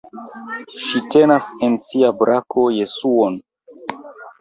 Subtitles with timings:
[0.85, 3.41] Ŝi tenas en sia brako Jesuon.